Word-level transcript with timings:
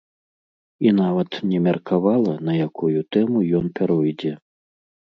І 0.85 0.93
нават 0.99 1.37
не 1.51 1.59
меркавала, 1.67 2.33
на 2.49 2.53
якую 2.67 2.99
тэму 3.15 3.39
ён 3.63 3.73
пяройдзе. 3.79 4.39